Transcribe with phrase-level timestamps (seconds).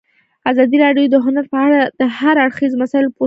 [0.51, 3.19] ازادي راډیو د هنر په اړه د هر اړخیزو مسایلو پوښښ کړی.